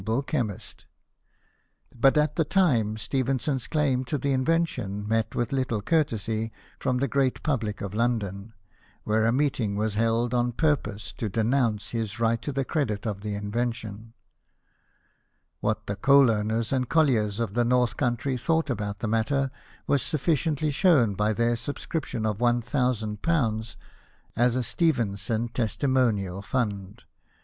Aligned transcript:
ble 0.03 0.23
chemist; 0.23 0.87
but 1.95 2.17
at 2.17 2.35
the 2.35 2.43
time, 2.43 2.97
Stephenson's 2.97 3.67
claim 3.67 4.03
to 4.03 4.17
the 4.17 4.31
invention 4.31 5.07
met 5.07 5.35
with 5.35 5.51
little 5.51 5.79
courtesy 5.79 6.51
from 6.79 6.97
the 6.97 7.07
great 7.07 7.43
public 7.43 7.81
of 7.81 7.93
London, 7.93 8.51
where 9.03 9.27
a 9.27 9.31
meeting 9.31 9.75
was 9.75 9.93
held 9.93 10.33
on 10.33 10.53
purpose 10.53 11.13
to 11.13 11.29
denounce 11.29 11.91
his 11.91 12.19
right 12.19 12.41
to 12.41 12.51
the 12.51 12.65
credit 12.65 13.05
of 13.05 13.21
the 13.21 13.35
invention. 13.35 14.15
What 15.59 15.85
the 15.85 15.95
coal 15.97 16.31
owners 16.31 16.73
and 16.73 16.89
colliers 16.89 17.39
of 17.39 17.53
the 17.53 17.63
North 17.63 17.95
Country 17.95 18.37
48 18.37 18.47
BIOGRAPHIES 18.47 18.49
OF 18.49 18.79
WORKING 18.79 18.79
MEN. 18.79 18.87
thought 18.87 18.91
about 18.91 18.99
the 19.01 19.35
matter 19.45 19.51
was 19.85 20.01
sufficiently 20.01 20.71
shown 20.71 21.13
by 21.13 21.31
their 21.31 21.55
subscription 21.55 22.25
of 22.25 22.39
^1000, 22.39 23.75
as 24.35 24.55
a 24.55 24.63
Stephenson 24.63 25.49
testimonial 25.49 26.41
fund. 26.41 27.03